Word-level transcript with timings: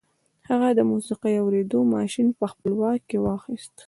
هغه 0.49 0.69
د 0.77 0.79
موسیقي 0.91 1.33
اورېدو 1.41 1.79
ماشين 1.95 2.27
په 2.39 2.45
خپل 2.51 2.71
واک 2.81 3.01
کې 3.09 3.17
واخیست 3.25 3.73